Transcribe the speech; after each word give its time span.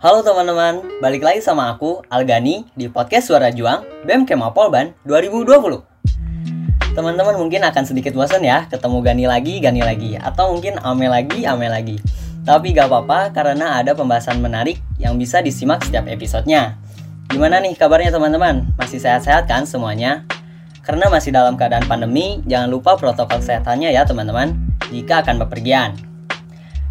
Halo 0.00 0.24
teman-teman, 0.24 0.80
balik 1.04 1.20
lagi 1.20 1.44
sama 1.44 1.76
aku, 1.76 2.00
Algani, 2.08 2.64
di 2.72 2.88
podcast 2.88 3.28
Suara 3.28 3.52
Juang, 3.52 3.84
BEM 4.08 4.24
Kemapolban 4.24 4.96
2020. 5.04 5.76
Teman-teman 6.96 7.36
mungkin 7.36 7.60
akan 7.60 7.84
sedikit 7.84 8.16
bosan 8.16 8.40
ya, 8.40 8.64
ketemu 8.64 9.04
Gani 9.04 9.28
lagi, 9.28 9.60
Gani 9.60 9.84
lagi, 9.84 10.16
atau 10.16 10.56
mungkin 10.56 10.80
Ame 10.80 11.04
lagi, 11.04 11.44
Ame 11.44 11.68
lagi. 11.68 12.00
Tapi 12.48 12.72
gak 12.72 12.88
apa-apa, 12.88 13.28
karena 13.36 13.76
ada 13.76 13.92
pembahasan 13.92 14.40
menarik 14.40 14.80
yang 14.96 15.20
bisa 15.20 15.44
disimak 15.44 15.84
setiap 15.84 16.08
episodenya. 16.08 16.80
Gimana 17.28 17.60
nih 17.60 17.76
kabarnya 17.76 18.08
teman-teman? 18.08 18.72
Masih 18.80 19.04
sehat-sehat 19.04 19.52
kan 19.52 19.68
semuanya? 19.68 20.24
Karena 20.80 21.12
masih 21.12 21.28
dalam 21.28 21.60
keadaan 21.60 21.84
pandemi, 21.84 22.40
jangan 22.48 22.72
lupa 22.72 22.96
protokol 22.96 23.44
kesehatannya 23.44 23.92
ya 23.92 24.08
teman-teman, 24.08 24.56
jika 24.88 25.20
akan 25.20 25.44
bepergian. 25.44 25.92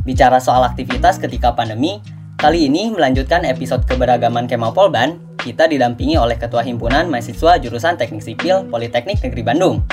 Bicara 0.05 0.38
soal 0.38 0.62
aktivitas 0.62 1.18
ketika 1.18 1.57
pandemi, 1.57 2.05
Kali 2.39 2.71
ini 2.71 2.87
melanjutkan 2.87 3.43
episode 3.43 3.83
keberagaman 3.83 4.47
Kemapolban, 4.47 5.20
kita 5.43 5.67
didampingi 5.67 6.16
oleh 6.16 6.39
Ketua 6.39 6.63
Himpunan 6.63 7.11
Mahasiswa 7.11 7.59
Jurusan 7.59 7.99
Teknik 7.99 8.23
Sipil 8.23 8.63
Politeknik 8.71 9.20
Negeri 9.20 9.43
Bandung. 9.43 9.84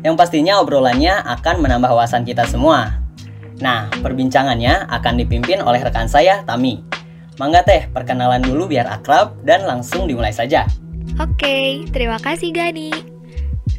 Yang 0.00 0.16
pastinya 0.16 0.56
obrolannya 0.64 1.20
akan 1.20 1.60
menambah 1.60 1.92
wawasan 1.92 2.24
kita 2.24 2.48
semua. 2.48 2.96
Nah, 3.60 3.92
perbincangannya 4.00 4.88
akan 4.88 5.20
dipimpin 5.20 5.60
oleh 5.60 5.84
rekan 5.84 6.08
saya, 6.08 6.40
Tami. 6.48 6.80
Mangga 7.36 7.60
teh, 7.60 7.92
perkenalan 7.92 8.40
dulu 8.40 8.72
biar 8.72 8.88
akrab 8.88 9.36
dan 9.44 9.68
langsung 9.68 10.08
dimulai 10.08 10.32
saja. 10.32 10.64
Oke, 11.20 11.84
terima 11.92 12.16
kasih 12.16 12.56
Gani. 12.56 13.11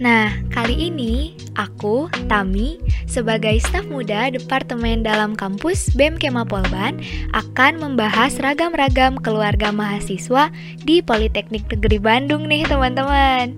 Nah, 0.01 0.33
kali 0.49 0.89
ini 0.89 1.37
aku, 1.53 2.09
Tami, 2.25 2.81
sebagai 3.05 3.61
staf 3.61 3.85
muda 3.85 4.33
Departemen 4.33 5.05
Dalam 5.05 5.37
Kampus 5.37 5.93
BEM 5.93 6.17
Kemapolban 6.17 6.97
akan 7.37 7.77
membahas 7.77 8.41
ragam-ragam 8.41 9.21
keluarga 9.21 9.69
mahasiswa 9.69 10.49
di 10.81 11.05
Politeknik 11.05 11.69
Negeri 11.69 12.01
Bandung 12.01 12.49
nih 12.49 12.65
teman-teman. 12.65 13.53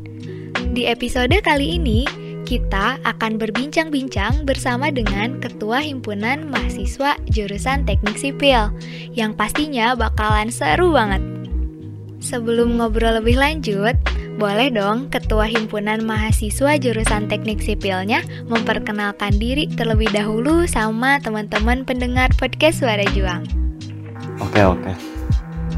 Di 0.75 0.91
episode 0.91 1.39
kali 1.39 1.79
ini, 1.79 2.03
kita 2.43 2.99
akan 3.07 3.39
berbincang-bincang 3.39 4.43
bersama 4.43 4.91
dengan 4.91 5.39
Ketua 5.39 5.79
Himpunan 5.79 6.51
Mahasiswa 6.51 7.15
Jurusan 7.31 7.87
Teknik 7.87 8.19
Sipil, 8.19 8.75
yang 9.15 9.31
pastinya 9.31 9.95
bakalan 9.95 10.51
seru 10.51 10.91
banget. 10.91 11.23
Sebelum 12.19 12.75
ngobrol 12.75 13.23
lebih 13.23 13.39
lanjut, 13.39 13.95
boleh 14.35 14.67
dong 14.67 15.07
Ketua 15.07 15.47
Himpunan 15.47 16.03
Mahasiswa 16.03 16.75
Jurusan 16.75 17.31
Teknik 17.31 17.63
Sipilnya 17.63 18.19
memperkenalkan 18.51 19.31
diri 19.39 19.71
terlebih 19.71 20.11
dahulu 20.11 20.67
sama 20.67 21.23
teman-teman 21.23 21.87
pendengar 21.87 22.27
podcast 22.35 22.83
Suara 22.83 23.07
Juang. 23.15 23.47
Oke 24.43 24.59
oke. 24.59 24.91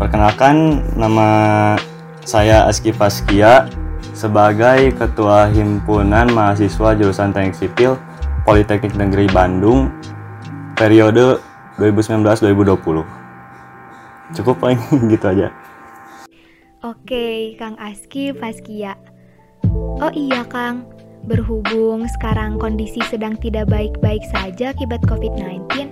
Perkenalkan 0.02 0.82
nama 0.98 1.30
saya 2.26 2.66
Aski 2.66 2.90
Paskia 2.98 3.70
sebagai 4.18 4.90
Ketua 4.98 5.54
Himpunan 5.54 6.34
Mahasiswa 6.34 6.98
Jurusan 6.98 7.30
Teknik 7.30 7.54
Sipil 7.54 7.94
Politeknik 8.42 8.98
Negeri 8.98 9.30
Bandung 9.30 9.94
periode 10.74 11.38
2019-2020. 11.78 13.06
Cukup 14.34 14.56
paling 14.58 14.82
gitu 15.14 15.26
aja. 15.30 15.54
Oke, 16.86 17.58
Kang 17.58 17.74
Aski 17.82 18.30
Paskia. 18.38 18.94
Oh 19.98 20.14
iya, 20.14 20.46
Kang. 20.46 20.86
Berhubung 21.26 22.06
sekarang 22.06 22.62
kondisi 22.62 23.02
sedang 23.10 23.34
tidak 23.42 23.66
baik-baik 23.74 24.22
saja 24.30 24.78
akibat 24.78 25.02
COVID-19, 25.10 25.90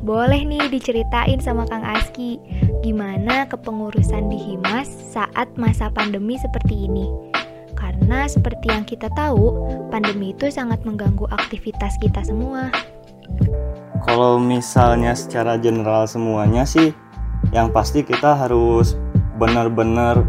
boleh 0.00 0.40
nih 0.48 0.72
diceritain 0.72 1.36
sama 1.36 1.68
Kang 1.68 1.84
Aski 1.84 2.40
gimana 2.80 3.44
kepengurusan 3.44 4.32
di 4.32 4.40
Himas 4.40 4.88
saat 4.88 5.52
masa 5.60 5.92
pandemi 5.92 6.40
seperti 6.40 6.88
ini. 6.88 7.12
Karena 7.76 8.24
seperti 8.24 8.72
yang 8.72 8.88
kita 8.88 9.12
tahu, 9.12 9.52
pandemi 9.92 10.32
itu 10.32 10.48
sangat 10.48 10.80
mengganggu 10.88 11.28
aktivitas 11.28 12.00
kita 12.00 12.24
semua. 12.24 12.72
Kalau 14.08 14.40
misalnya 14.40 15.12
secara 15.12 15.60
general 15.60 16.08
semuanya 16.08 16.64
sih, 16.64 16.96
yang 17.52 17.68
pasti 17.68 18.00
kita 18.00 18.32
harus 18.32 18.96
benar-benar 19.42 20.22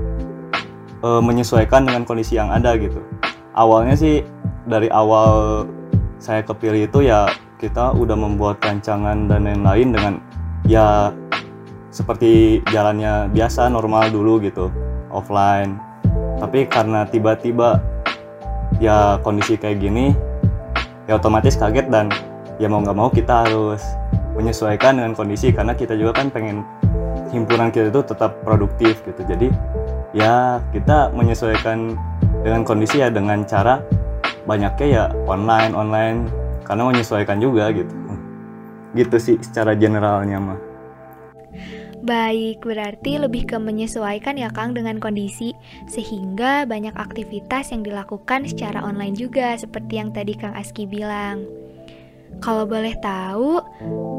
uh, 1.05 1.21
menyesuaikan 1.21 1.85
dengan 1.85 2.01
kondisi 2.01 2.33
yang 2.41 2.49
ada 2.49 2.73
gitu. 2.81 2.97
Awalnya 3.53 3.93
sih 3.93 4.25
dari 4.65 4.89
awal 4.89 5.63
saya 6.17 6.41
kepilih 6.41 6.89
itu 6.89 7.05
ya 7.05 7.29
kita 7.61 7.93
udah 7.93 8.17
membuat 8.17 8.57
rancangan 8.65 9.29
dan 9.29 9.45
lain-lain 9.45 9.89
dengan 9.93 10.13
ya 10.65 11.13
seperti 11.93 12.63
jalannya 12.73 13.29
biasa 13.29 13.69
normal 13.69 14.09
dulu 14.09 14.41
gitu 14.41 14.73
offline 15.13 15.77
tapi 16.41 16.65
karena 16.65 17.05
tiba-tiba 17.05 17.77
ya 18.81 19.21
kondisi 19.21 19.55
kayak 19.55 19.79
gini 19.79 20.17
ya 21.05 21.21
otomatis 21.21 21.53
kaget 21.53 21.87
dan 21.93 22.09
ya 22.57 22.65
mau 22.71 22.81
nggak 22.81 22.97
mau 22.97 23.07
kita 23.13 23.45
harus 23.45 23.83
menyesuaikan 24.33 24.97
dengan 24.97 25.13
kondisi 25.13 25.53
karena 25.53 25.77
kita 25.77 25.93
juga 25.93 26.17
kan 26.17 26.33
pengen 26.33 26.65
himpunan 27.33 27.73
kita 27.73 27.89
itu 27.89 28.01
tetap 28.05 28.39
produktif 28.45 29.01
gitu. 29.03 29.21
Jadi 29.25 29.49
ya 30.13 30.61
kita 30.69 31.09
menyesuaikan 31.11 31.97
dengan 32.45 32.61
kondisi 32.61 33.01
ya 33.01 33.09
dengan 33.09 33.41
cara 33.43 33.81
banyaknya 34.45 34.87
ya 34.87 35.03
online 35.25 35.73
online 35.73 36.19
karena 36.63 36.93
menyesuaikan 36.93 37.41
juga 37.41 37.73
gitu. 37.73 37.91
Gitu 38.93 39.17
sih 39.17 39.35
secara 39.41 39.73
generalnya 39.73 40.37
mah. 40.37 40.59
Baik, 42.03 42.67
berarti 42.67 43.15
lebih 43.15 43.47
ke 43.47 43.55
menyesuaikan 43.55 44.35
ya 44.35 44.51
Kang 44.51 44.75
dengan 44.75 44.99
kondisi. 44.99 45.55
Sehingga 45.87 46.67
banyak 46.67 46.91
aktivitas 46.99 47.71
yang 47.71 47.79
dilakukan 47.79 48.43
secara 48.43 48.83
online 48.83 49.15
juga 49.15 49.55
seperti 49.55 50.03
yang 50.03 50.11
tadi 50.11 50.35
Kang 50.35 50.51
Aski 50.51 50.83
bilang. 50.83 51.47
Kalau 52.43 52.67
boleh 52.67 52.91
tahu, 52.99 53.63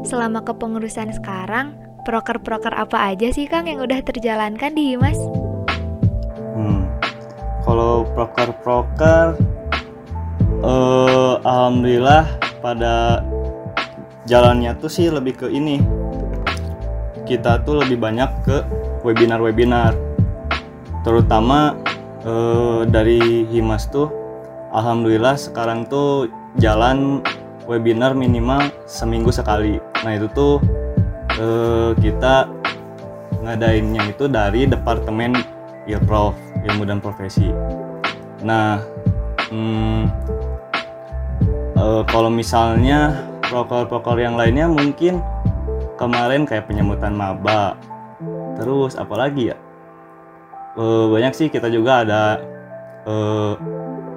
selama 0.01 0.41
kepengurusan 0.41 1.13
sekarang 1.13 1.77
proker-proker 2.05 2.69
apa 2.69 3.11
aja 3.11 3.33
sih 3.33 3.49
Kang 3.49 3.65
yang 3.65 3.81
udah 3.81 3.99
terjalankan 4.05 4.77
di 4.77 4.93
Himas? 4.93 5.17
Hmm. 6.53 6.85
Kalau 7.65 8.05
proker-proker 8.13 9.41
uh, 10.61 11.41
alhamdulillah 11.41 12.29
pada 12.61 13.25
jalannya 14.29 14.77
tuh 14.77 14.93
sih 14.93 15.09
lebih 15.09 15.33
ke 15.41 15.47
ini. 15.49 15.81
Kita 17.25 17.65
tuh 17.65 17.81
lebih 17.81 17.97
banyak 17.97 18.29
ke 18.45 18.57
webinar-webinar. 19.01 19.97
Terutama 21.01 21.73
uh, 22.21 22.85
dari 22.85 23.49
Himas 23.49 23.89
tuh 23.89 24.13
alhamdulillah 24.69 25.33
sekarang 25.33 25.89
tuh 25.89 26.29
jalan 26.61 27.25
webinar 27.65 28.13
minimal 28.13 28.69
seminggu 28.85 29.33
sekali. 29.33 29.81
Nah, 30.05 30.21
itu 30.21 30.29
tuh 30.37 30.61
uh, 31.39 31.91
kita 31.99 32.49
ngadainnya 33.43 34.09
itu 34.09 34.25
dari 34.25 34.65
departemen 34.65 35.35
Prof 36.09 36.33
ilmu 36.65 36.81
dan 36.89 36.97
profesi. 36.97 37.45
Nah, 38.41 38.81
hmm, 39.53 40.09
uh, 41.77 42.01
kalau 42.09 42.33
misalnya 42.33 43.21
prokol-prokol 43.45 44.17
yang 44.17 44.33
lainnya 44.33 44.65
mungkin 44.65 45.21
kemarin 46.01 46.49
kayak 46.49 46.65
penyambutan 46.65 47.13
maba, 47.13 47.77
terus 48.57 48.97
apalagi 48.97 49.53
ya? 49.53 49.57
Uh, 50.73 51.07
banyak 51.13 51.37
sih 51.37 51.47
kita 51.53 51.69
juga 51.69 52.01
ada 52.01 52.41
uh, 53.05 53.53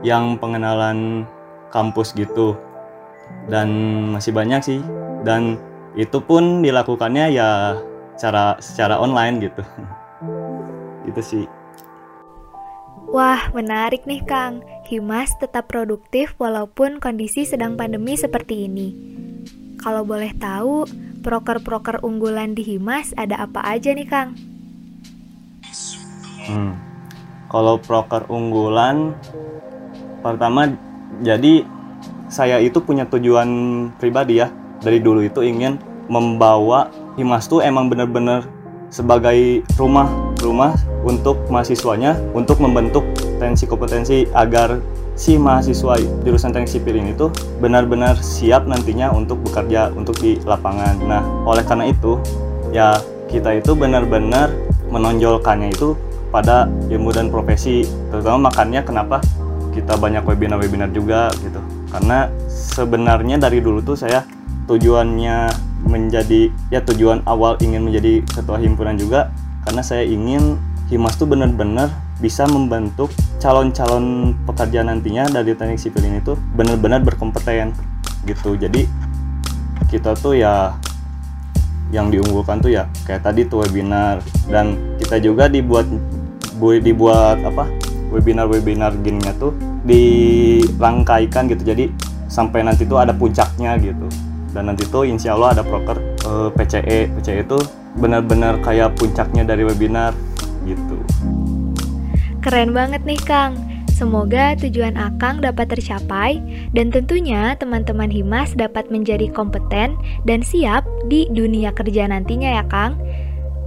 yang 0.01 0.41
pengenalan 0.41 1.29
kampus 1.69 2.17
gitu. 2.17 2.57
Dan 3.47 3.69
masih 4.17 4.33
banyak 4.33 4.61
sih. 4.65 4.81
Dan 5.21 5.61
itu 5.99 6.23
pun 6.23 6.63
dilakukannya 6.63 7.35
ya 7.35 7.75
secara 8.15 8.55
secara 8.63 9.03
online 9.03 9.51
gitu 9.51 9.63
itu 11.11 11.23
sih 11.23 11.45
Wah, 13.09 13.49
menarik 13.57 14.05
nih 14.05 14.21
Kang. 14.21 14.61
Himas 14.85 15.33
tetap 15.41 15.73
produktif 15.73 16.37
walaupun 16.37 17.01
kondisi 17.01 17.49
sedang 17.49 17.73
pandemi 17.73 18.21
seperti 18.21 18.69
ini. 18.69 18.93
Kalau 19.81 20.05
boleh 20.05 20.29
tahu, 20.37 20.85
proker-proker 21.25 22.05
unggulan 22.05 22.53
di 22.53 22.61
Himas 22.61 23.17
ada 23.17 23.49
apa 23.49 23.65
aja 23.65 23.97
nih 23.97 24.05
Kang? 24.05 24.37
Hmm. 26.53 26.77
Kalau 27.49 27.81
proker 27.81 28.29
unggulan, 28.29 29.17
pertama 30.21 30.69
jadi 31.25 31.65
saya 32.29 32.61
itu 32.61 32.77
punya 32.85 33.09
tujuan 33.09 33.49
pribadi 33.97 34.45
ya 34.45 34.53
dari 34.85 35.01
dulu 35.01 35.25
itu 35.25 35.41
ingin 35.41 35.81
membawa 36.09 36.89
Himas 37.15 37.47
tuh 37.47 37.61
emang 37.61 37.93
bener-bener 37.93 38.47
sebagai 38.89 39.63
rumah 39.77 40.09
rumah 40.41 40.73
untuk 41.05 41.37
mahasiswanya 41.53 42.17
untuk 42.33 42.59
membentuk 42.63 43.05
tensi 43.37 43.69
kompetensi 43.69 44.25
agar 44.33 44.81
si 45.19 45.35
mahasiswa 45.35 45.99
jurusan 46.23 46.55
teknik 46.55 46.71
sipil 46.71 46.95
ini 46.95 47.13
tuh 47.13 47.29
benar-benar 47.59 48.17
siap 48.23 48.65
nantinya 48.71 49.11
untuk 49.11 49.43
bekerja 49.43 49.91
untuk 49.93 50.15
di 50.23 50.39
lapangan. 50.47 50.95
Nah, 51.03 51.23
oleh 51.43 51.67
karena 51.67 51.91
itu 51.91 52.23
ya 52.71 53.03
kita 53.27 53.59
itu 53.59 53.75
benar-benar 53.75 54.55
menonjolkannya 54.89 55.75
itu 55.75 55.99
pada 56.31 56.69
ilmu 56.93 57.11
dan 57.13 57.33
profesi 57.33 57.85
terutama 58.13 58.53
makanya 58.53 58.85
kenapa 58.85 59.21
kita 59.73 59.97
banyak 59.97 60.25
webinar-webinar 60.25 60.93
juga 60.93 61.33
gitu 61.41 61.61
karena 61.89 62.29
sebenarnya 62.49 63.41
dari 63.41 63.65
dulu 63.65 63.81
tuh 63.81 63.97
saya 63.97 64.25
tujuannya 64.69 65.68
menjadi 65.87 66.51
ya 66.75 66.83
tujuan 66.83 67.23
awal 67.25 67.55
ingin 67.63 67.87
menjadi 67.87 68.23
ketua 68.27 68.59
himpunan 68.59 68.99
juga 68.99 69.31
karena 69.67 69.83
saya 69.85 70.03
ingin 70.03 70.59
Himas 70.89 71.21
tuh 71.21 71.29
benar-benar 71.29 71.93
bisa 72.17 72.49
membentuk 72.49 73.13
calon-calon 73.37 74.33
pekerja 74.49 74.81
nantinya 74.81 75.29
dari 75.29 75.53
teknik 75.53 75.77
sipil 75.77 76.01
ini 76.01 76.25
tuh 76.25 76.41
benar-benar 76.57 77.05
berkompeten 77.05 77.77
gitu. 78.25 78.57
Jadi 78.57 78.89
kita 79.93 80.17
tuh 80.17 80.41
ya 80.41 80.73
yang 81.93 82.09
diunggulkan 82.09 82.65
tuh 82.65 82.73
ya 82.73 82.89
kayak 83.05 83.21
tadi 83.21 83.45
tuh 83.45 83.69
webinar 83.69 84.25
dan 84.49 84.97
kita 84.97 85.21
juga 85.21 85.53
dibuat 85.53 85.85
dibuat 86.81 87.45
apa 87.45 87.69
webinar-webinar 88.09 88.97
gininya 89.05 89.37
tuh 89.37 89.53
dirangkaikan 89.85 91.53
gitu. 91.53 91.69
Jadi 91.69 91.93
sampai 92.33 92.65
nanti 92.65 92.89
tuh 92.89 92.97
ada 92.97 93.13
puncaknya 93.13 93.77
gitu 93.77 94.09
dan 94.57 94.73
nanti 94.73 94.89
tuh 94.89 95.05
insya 95.05 95.37
Allah 95.37 95.61
ada 95.61 95.63
proker 95.67 95.99
uh, 96.25 96.49
PCE 96.55 97.13
PCE 97.19 97.45
itu 97.45 97.59
benar-benar 97.99 98.61
kayak 98.65 98.97
puncaknya 98.97 99.45
dari 99.45 99.67
webinar 99.67 100.15
gitu 100.65 101.01
Keren 102.39 102.71
banget 102.71 103.03
nih 103.03 103.19
Kang. 103.27 103.59
Semoga 103.91 104.55
tujuan 104.63 104.95
Akang 104.95 105.43
dapat 105.43 105.75
tercapai 105.75 106.39
dan 106.71 106.95
tentunya 106.95 107.59
teman-teman 107.59 108.07
Himas 108.09 108.55
dapat 108.55 108.89
menjadi 108.95 109.27
kompeten 109.35 109.99
dan 110.23 110.41
siap 110.41 110.87
di 111.11 111.27
dunia 111.35 111.75
kerja 111.75 112.07
nantinya 112.07 112.63
ya 112.63 112.65
Kang. 112.71 112.95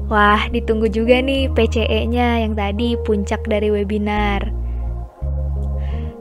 Wah, 0.07 0.47
ditunggu 0.49 0.87
juga 0.87 1.19
nih 1.19 1.51
PCE-nya 1.51 2.47
yang 2.47 2.55
tadi 2.55 2.95
puncak 3.03 3.43
dari 3.43 3.75
webinar. 3.75 4.49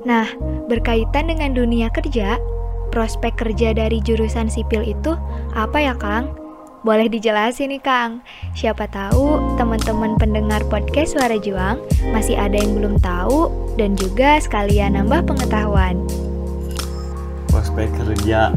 Nah, 0.02 0.26
berkaitan 0.66 1.30
dengan 1.30 1.54
dunia 1.54 1.86
kerja, 1.94 2.34
prospek 2.90 3.38
kerja 3.38 3.72
dari 3.72 4.02
jurusan 4.02 4.50
sipil 4.50 4.82
itu 4.84 5.14
apa 5.54 5.78
ya 5.78 5.94
Kang? 5.94 6.34
Boleh 6.80 7.12
dijelasin 7.12 7.76
nih 7.76 7.82
Kang, 7.84 8.24
siapa 8.56 8.88
tahu 8.88 9.36
teman-teman 9.60 10.16
pendengar 10.16 10.64
podcast 10.66 11.12
Suara 11.12 11.36
Juang 11.36 11.76
masih 12.10 12.40
ada 12.40 12.56
yang 12.56 12.72
belum 12.72 12.96
tahu 12.98 13.52
dan 13.76 13.94
juga 13.94 14.40
sekalian 14.40 14.96
nambah 14.96 15.28
pengetahuan. 15.28 16.00
Prospek 17.52 17.92
kerja 18.00 18.56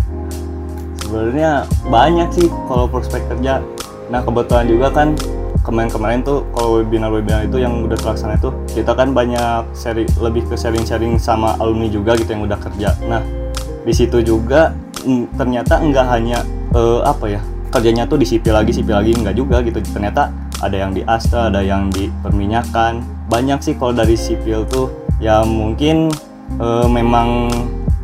sebenarnya 1.03 1.68
banyak 1.91 2.30
sih 2.31 2.47
kalau 2.71 2.88
prospek 2.88 3.21
kerja. 3.27 3.59
Nah 4.07 4.24
kebetulan 4.24 4.71
juga 4.71 4.88
kan 4.89 5.19
kemarin-kemarin 5.68 6.24
tuh 6.24 6.47
kalau 6.56 6.80
webinar-webinar 6.80 7.44
itu 7.47 7.59
yang 7.59 7.83
udah 7.83 8.00
terlaksana 8.00 8.39
itu 8.39 8.56
kita 8.71 8.95
kan 8.95 9.12
banyak 9.12 9.68
sharing 9.75 10.07
lebih 10.24 10.47
ke 10.47 10.56
sharing-sharing 10.56 11.19
sama 11.19 11.59
alumni 11.59 11.91
juga 11.91 12.15
gitu 12.15 12.31
yang 12.31 12.47
udah 12.47 12.59
kerja. 12.59 12.95
Nah 13.03 13.43
di 13.83 13.94
situ 13.94 14.24
juga 14.24 14.71
mm, 15.03 15.35
ternyata 15.35 15.80
enggak 15.80 16.07
hanya 16.07 16.39
uh, 16.75 17.03
apa 17.03 17.39
ya 17.39 17.41
kerjanya 17.74 18.06
tuh 18.06 18.21
di 18.21 18.27
sipil 18.30 18.53
lagi 18.53 18.69
sipil 18.69 18.94
lagi 18.94 19.18
enggak 19.18 19.33
juga 19.33 19.65
gitu. 19.65 19.81
Ternyata 19.81 20.30
ada 20.62 20.77
yang 20.77 20.94
di 20.94 21.01
asta 21.09 21.50
ada 21.50 21.65
yang 21.65 21.89
di 21.89 22.13
perminyakan 22.21 23.01
banyak 23.27 23.59
sih 23.65 23.74
kalau 23.74 23.97
dari 23.97 24.13
sipil 24.13 24.62
tuh 24.69 24.94
ya 25.18 25.41
mungkin 25.41 26.13
e, 26.62 26.68
memang 26.85 27.50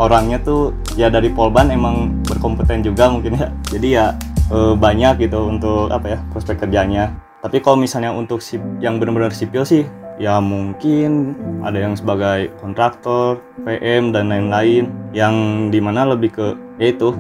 orangnya 0.02 0.42
tuh 0.42 0.74
ya 0.98 1.14
dari 1.14 1.30
polban 1.30 1.70
emang 1.70 2.18
berkompeten 2.26 2.82
juga 2.82 3.14
mungkin 3.14 3.38
ya. 3.38 3.48
Jadi 3.70 3.88
ya 3.94 4.18
e, 4.50 4.74
banyak 4.74 5.30
gitu 5.30 5.38
untuk 5.54 5.94
apa 5.94 6.18
ya 6.18 6.20
prospek 6.34 6.66
kerjanya. 6.66 7.14
Tapi 7.40 7.64
kalau 7.64 7.80
misalnya 7.80 8.12
untuk 8.12 8.44
sip, 8.44 8.60
yang 8.84 9.00
benar-benar 9.00 9.32
sipil 9.32 9.64
sih 9.64 9.88
ya 10.20 10.44
mungkin 10.44 11.34
ada 11.64 11.80
yang 11.80 11.96
sebagai 11.96 12.52
kontraktor, 12.60 13.40
PM 13.64 14.12
dan 14.12 14.30
lain-lain 14.30 14.92
yang 15.16 15.68
di 15.72 15.80
mana 15.80 16.12
lebih 16.12 16.36
ke 16.36 16.48
yaitu 16.78 17.16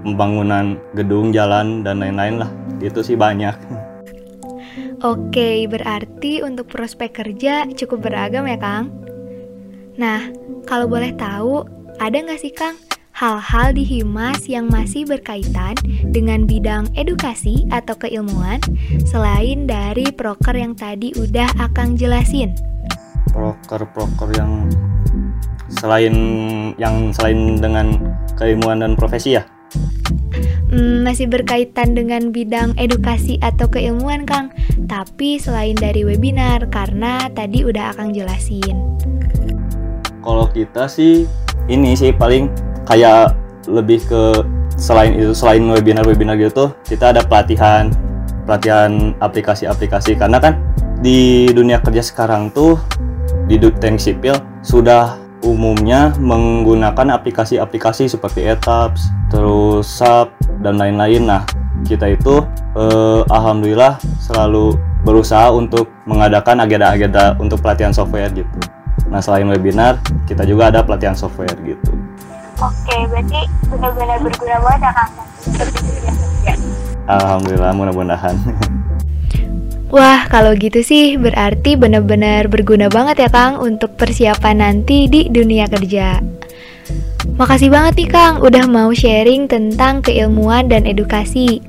pembangunan 0.00 0.78
gedung, 0.94 1.34
jalan 1.34 1.82
dan 1.82 2.00
lain-lain 2.00 2.46
lah 2.46 2.50
itu 2.78 3.02
sih 3.02 3.18
banyak. 3.18 3.54
Oke, 5.04 5.68
berarti 5.68 6.40
untuk 6.40 6.72
prospek 6.72 7.20
kerja 7.20 7.68
cukup 7.76 8.08
beragam 8.08 8.48
ya 8.48 8.56
Kang? 8.56 8.88
Nah, 10.00 10.32
kalau 10.64 10.88
boleh 10.88 11.12
tahu, 11.12 11.68
ada 12.00 12.16
nggak 12.16 12.40
sih 12.40 12.54
Kang 12.54 12.80
hal-hal 13.16 13.72
di 13.72 13.80
Himas 13.80 14.44
yang 14.44 14.68
masih 14.68 15.08
berkaitan 15.08 15.72
dengan 16.12 16.44
bidang 16.44 16.92
edukasi 16.92 17.64
atau 17.72 17.96
keilmuan 17.96 18.60
selain 19.08 19.64
dari 19.64 20.12
proker 20.12 20.52
yang 20.52 20.76
tadi 20.76 21.16
udah 21.16 21.48
Akang 21.56 21.96
jelasin? 21.96 22.52
Proker-proker 23.32 24.36
yang 24.36 24.68
selain 25.80 26.12
yang 26.76 27.08
selain 27.16 27.56
dengan 27.56 27.96
keilmuan 28.36 28.84
dan 28.84 28.92
profesi 29.00 29.40
ya? 29.40 29.48
Hmm, 30.68 31.00
masih 31.00 31.24
berkaitan 31.32 31.96
dengan 31.96 32.36
bidang 32.36 32.76
edukasi 32.76 33.40
atau 33.40 33.64
keilmuan 33.72 34.28
Kang, 34.28 34.52
tapi 34.92 35.40
selain 35.40 35.72
dari 35.72 36.04
webinar 36.04 36.68
karena 36.68 37.32
tadi 37.32 37.64
udah 37.64 37.96
Akang 37.96 38.12
jelasin. 38.12 38.76
Kalau 40.20 40.52
kita 40.52 40.84
sih 40.84 41.24
ini 41.72 41.96
sih 41.96 42.12
paling 42.12 42.65
kayak 42.86 43.34
lebih 43.66 44.00
ke 44.06 44.22
selain 44.78 45.18
itu 45.18 45.34
selain 45.34 45.62
webinar-webinar 45.66 46.38
gitu 46.38 46.70
kita 46.86 47.10
ada 47.10 47.26
pelatihan 47.26 47.90
pelatihan 48.46 49.12
aplikasi-aplikasi 49.18 50.14
karena 50.14 50.38
kan 50.38 50.62
di 51.02 51.50
dunia 51.50 51.82
kerja 51.82 52.00
sekarang 52.00 52.48
tuh 52.54 52.78
di 53.50 53.58
teknik 53.58 54.00
sipil 54.00 54.38
sudah 54.62 55.26
umumnya 55.44 56.14
menggunakan 56.18 57.14
aplikasi-aplikasi 57.20 58.10
seperti 58.10 58.46
Etaps, 58.48 59.12
terus 59.30 59.86
SAP 59.86 60.34
dan 60.64 60.80
lain-lain. 60.80 61.28
Nah, 61.28 61.42
kita 61.86 62.10
itu 62.10 62.42
eh, 62.74 63.22
alhamdulillah 63.30 64.00
selalu 64.18 64.74
berusaha 65.06 65.54
untuk 65.54 65.86
mengadakan 66.08 66.66
agenda-agenda 66.66 67.38
untuk 67.38 67.62
pelatihan 67.62 67.94
software 67.94 68.32
gitu. 68.34 68.50
Nah, 69.06 69.22
selain 69.22 69.46
webinar, 69.46 70.02
kita 70.26 70.42
juga 70.42 70.74
ada 70.74 70.82
pelatihan 70.82 71.14
software 71.14 71.54
gitu. 71.62 71.94
Oke, 72.56 72.96
berarti 73.12 73.40
benar-benar 73.68 74.18
berguna 74.24 74.56
banget 74.64 74.80
ya 74.80 74.92
Kang 74.96 75.10
ya. 76.46 76.54
Alhamdulillah, 77.06 77.72
mudah-mudahan. 77.76 78.36
Wah, 79.86 80.26
kalau 80.26 80.56
gitu 80.58 80.82
sih 80.82 81.14
berarti 81.14 81.78
benar-benar 81.78 82.50
berguna 82.50 82.90
banget 82.90 83.22
ya 83.22 83.30
Kang 83.30 83.62
untuk 83.62 83.94
persiapan 83.94 84.58
nanti 84.58 85.06
di 85.06 85.30
dunia 85.30 85.70
kerja. 85.70 86.18
Makasih 87.36 87.70
banget 87.70 87.94
nih 88.00 88.10
Kang 88.10 88.34
udah 88.42 88.64
mau 88.66 88.90
sharing 88.90 89.46
tentang 89.46 90.00
keilmuan 90.02 90.66
dan 90.66 90.88
edukasi. 90.88 91.62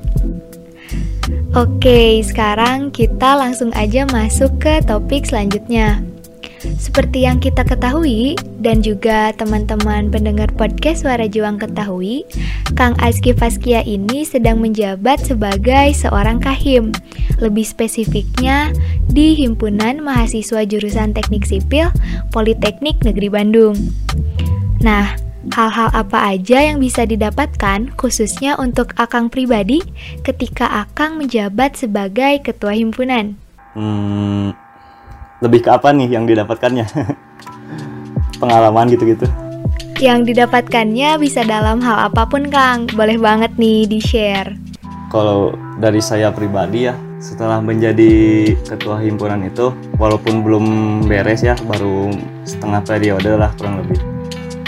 Oke, 1.52 2.20
sekarang 2.24 2.90
kita 2.90 3.36
langsung 3.36 3.70
aja 3.76 4.08
masuk 4.08 4.56
ke 4.60 4.80
topik 4.82 5.28
selanjutnya. 5.28 6.00
Seperti 6.58 7.22
yang 7.22 7.38
kita 7.38 7.62
ketahui 7.62 8.34
dan 8.58 8.82
juga 8.82 9.30
teman-teman 9.38 10.10
pendengar 10.10 10.50
podcast 10.58 11.06
Suara 11.06 11.30
Juang 11.30 11.54
ketahui, 11.54 12.26
Kang 12.74 12.98
Aski 12.98 13.30
Faskia 13.30 13.86
ini 13.86 14.26
sedang 14.26 14.58
menjabat 14.58 15.22
sebagai 15.22 15.94
seorang 15.94 16.42
kahim. 16.42 16.90
Lebih 17.38 17.62
spesifiknya 17.62 18.74
di 19.06 19.38
Himpunan 19.38 20.02
Mahasiswa 20.02 20.66
Jurusan 20.66 21.14
Teknik 21.14 21.46
Sipil 21.46 21.94
Politeknik 22.34 23.06
Negeri 23.06 23.30
Bandung. 23.30 23.78
Nah, 24.82 25.14
hal-hal 25.54 25.94
apa 25.94 26.34
aja 26.34 26.58
yang 26.58 26.82
bisa 26.82 27.06
didapatkan 27.06 27.94
khususnya 27.94 28.58
untuk 28.58 28.98
Akang 28.98 29.30
pribadi 29.30 29.78
ketika 30.26 30.66
Akang 30.66 31.22
menjabat 31.22 31.78
sebagai 31.78 32.42
ketua 32.42 32.74
himpunan? 32.74 33.38
Hmm, 33.78 34.50
lebih 35.44 35.66
ke 35.66 35.70
apa 35.70 35.94
nih 35.94 36.08
yang 36.10 36.24
didapatkannya? 36.26 36.86
Pengalaman 38.42 38.90
gitu-gitu. 38.90 39.26
Yang 39.98 40.30
didapatkannya 40.30 41.18
bisa 41.18 41.42
dalam 41.42 41.82
hal 41.82 42.10
apa 42.10 42.26
pun 42.30 42.46
Kang. 42.46 42.86
Boleh 42.94 43.18
banget 43.18 43.54
nih 43.58 43.86
di 43.90 43.98
share 43.98 44.68
kalau 45.08 45.56
dari 45.80 45.98
saya 46.04 46.28
pribadi 46.30 46.86
ya 46.88 46.94
setelah 47.18 47.58
menjadi 47.58 48.54
ketua 48.62 49.02
himpunan 49.02 49.42
itu 49.42 49.74
walaupun 49.98 50.46
belum 50.46 50.64
beres 51.10 51.42
ya 51.42 51.58
baru 51.66 52.14
setengah 52.46 52.80
periode 52.86 53.34
lah 53.34 53.50
kurang 53.58 53.82
lebih. 53.82 53.98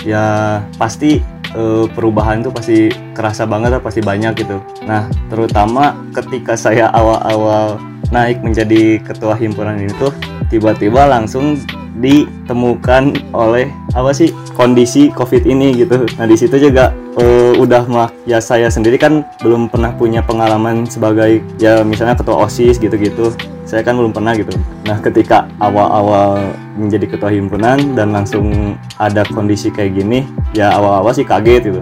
Ya 0.02 0.58
pasti 0.74 1.22
e, 1.54 1.62
perubahan 1.94 2.42
itu 2.42 2.50
pasti 2.50 2.78
kerasa 3.14 3.46
banget 3.46 3.78
lah 3.78 3.82
pasti 3.84 4.02
banyak 4.02 4.34
gitu. 4.42 4.58
Nah 4.82 5.06
terutama 5.30 5.94
ketika 6.10 6.58
saya 6.58 6.90
awal-awal 6.90 7.78
naik 8.10 8.42
menjadi 8.42 8.98
ketua 9.02 9.38
himpunan 9.38 9.78
ini 9.78 9.94
tuh 9.98 10.10
tiba-tiba 10.50 11.06
langsung 11.06 11.58
ditemukan 12.00 13.30
oleh 13.34 13.70
apa 13.94 14.10
sih 14.14 14.30
kondisi 14.54 15.10
covid 15.14 15.46
ini 15.46 15.74
gitu. 15.74 16.06
Nah 16.18 16.26
di 16.26 16.36
situ 16.38 16.56
juga 16.58 16.94
uh, 17.18 17.54
udah 17.58 17.82
mah 17.86 18.10
ya 18.26 18.42
saya 18.42 18.70
sendiri 18.70 18.96
kan 18.98 19.22
belum 19.42 19.70
pernah 19.70 19.94
punya 19.94 20.24
pengalaman 20.24 20.86
sebagai 20.88 21.44
ya 21.60 21.82
misalnya 21.86 22.18
ketua 22.18 22.46
osis 22.46 22.78
gitu-gitu. 22.78 23.34
Saya 23.68 23.86
kan 23.86 23.94
belum 23.94 24.10
pernah 24.10 24.34
gitu. 24.34 24.50
Nah 24.86 24.98
ketika 24.98 25.46
awal-awal 25.62 26.42
menjadi 26.74 27.06
ketua 27.06 27.30
himpunan 27.30 27.94
dan 27.94 28.10
langsung 28.10 28.74
ada 28.98 29.22
kondisi 29.30 29.70
kayak 29.70 30.00
gini 30.00 30.26
ya 30.56 30.74
awal-awal 30.74 31.12
sih 31.12 31.26
kaget 31.26 31.70
gitu 31.70 31.80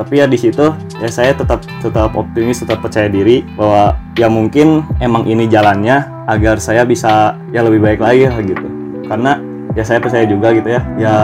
tapi 0.00 0.16
ya 0.16 0.24
di 0.24 0.40
situ 0.40 0.72
ya 0.96 1.08
saya 1.12 1.36
tetap 1.36 1.60
tetap 1.84 2.16
optimis 2.16 2.64
tetap 2.64 2.80
percaya 2.80 3.12
diri 3.12 3.44
bahwa 3.52 4.00
ya 4.16 4.32
mungkin 4.32 4.80
emang 4.96 5.28
ini 5.28 5.44
jalannya 5.44 6.08
agar 6.24 6.56
saya 6.56 6.88
bisa 6.88 7.36
ya 7.52 7.60
lebih 7.60 7.84
baik 7.84 8.00
lagi 8.00 8.24
gitu. 8.48 8.64
Karena 9.04 9.36
ya 9.76 9.84
saya 9.84 10.00
percaya 10.00 10.24
juga 10.24 10.56
gitu 10.56 10.72
ya 10.72 10.80
ya 10.96 11.16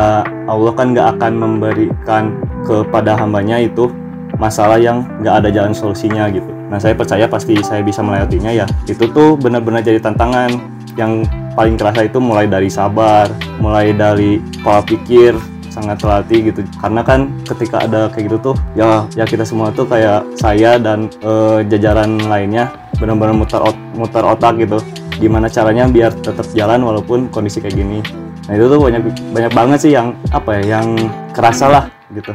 Allah 0.44 0.72
kan 0.76 0.92
nggak 0.92 1.16
akan 1.16 1.32
memberikan 1.40 2.36
kepada 2.68 3.16
hambanya 3.16 3.64
itu 3.64 3.88
masalah 4.36 4.76
yang 4.76 5.08
nggak 5.24 5.40
ada 5.40 5.48
jalan 5.48 5.72
solusinya 5.72 6.28
gitu. 6.28 6.52
Nah 6.68 6.76
saya 6.76 6.92
percaya 6.92 7.24
pasti 7.24 7.56
saya 7.64 7.80
bisa 7.80 8.04
melewatinya 8.04 8.52
ya. 8.52 8.68
Itu 8.84 9.08
tuh 9.08 9.40
benar-benar 9.40 9.80
jadi 9.80 10.04
tantangan 10.04 10.52
yang 11.00 11.24
paling 11.56 11.80
kerasa 11.80 12.04
itu 12.04 12.20
mulai 12.20 12.44
dari 12.44 12.68
sabar 12.68 13.28
mulai 13.56 13.96
dari 13.96 14.40
pola 14.60 14.84
pikir 14.84 15.55
sangat 15.76 16.00
terlatih 16.00 16.48
gitu. 16.48 16.64
Karena 16.80 17.04
kan 17.04 17.28
ketika 17.44 17.84
ada 17.84 18.08
kayak 18.08 18.32
gitu 18.32 18.36
tuh 18.52 18.56
ya 18.72 19.04
ya 19.12 19.28
kita 19.28 19.44
semua 19.44 19.68
tuh 19.68 19.84
kayak 19.84 20.24
saya 20.40 20.80
dan 20.80 21.12
e, 21.20 21.60
jajaran 21.68 22.16
lainnya 22.24 22.72
benar-benar 22.96 23.36
muter 23.36 23.60
ot 23.60 23.76
muter 23.92 24.24
otak 24.24 24.56
gitu. 24.56 24.80
Gimana 25.20 25.52
caranya 25.52 25.84
biar 25.84 26.16
tetap 26.16 26.48
jalan 26.56 26.80
walaupun 26.80 27.28
kondisi 27.28 27.60
kayak 27.60 27.76
gini. 27.76 28.00
Nah 28.48 28.52
itu 28.56 28.64
tuh 28.72 28.80
banyak 28.80 29.02
banyak 29.36 29.52
banget 29.52 29.78
sih 29.84 29.92
yang 29.92 30.16
apa 30.32 30.60
ya 30.60 30.80
yang 30.80 30.96
kerasa 31.36 31.68
lah 31.68 31.84
gitu. 32.16 32.32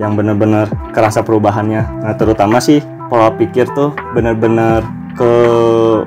Yang 0.00 0.12
bener-bener 0.18 0.66
kerasa 0.90 1.22
perubahannya. 1.22 1.82
Nah 2.02 2.14
terutama 2.18 2.58
sih 2.58 2.82
pola 3.06 3.30
pikir 3.34 3.70
tuh 3.74 3.94
bener-bener 4.14 4.82
ke 5.14 5.30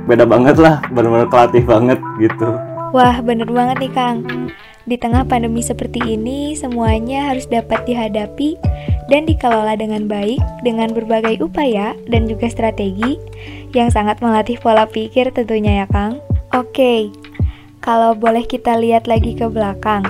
beda 0.04 0.28
banget 0.28 0.60
lah. 0.60 0.84
Bener-bener 0.92 1.28
kelatih 1.32 1.64
banget 1.64 2.00
gitu. 2.20 2.60
Wah 2.94 3.18
bener 3.26 3.50
banget 3.50 3.78
nih 3.84 3.92
Kang 3.92 4.18
di 4.84 5.00
tengah 5.00 5.24
pandemi 5.24 5.64
seperti 5.64 6.04
ini 6.04 6.54
semuanya 6.60 7.32
harus 7.32 7.48
dapat 7.48 7.88
dihadapi 7.88 8.60
dan 9.08 9.24
dikelola 9.24 9.80
dengan 9.80 10.08
baik 10.08 10.40
dengan 10.64 10.92
berbagai 10.92 11.40
upaya 11.40 11.96
dan 12.12 12.28
juga 12.28 12.52
strategi 12.52 13.16
yang 13.72 13.88
sangat 13.90 14.20
melatih 14.20 14.60
pola 14.60 14.84
pikir 14.88 15.32
tentunya 15.32 15.84
ya 15.84 15.88
Kang 15.88 16.20
Oke, 16.54 17.10
kalau 17.82 18.14
boleh 18.14 18.46
kita 18.46 18.78
lihat 18.78 19.10
lagi 19.10 19.34
ke 19.34 19.50
belakang, 19.50 20.06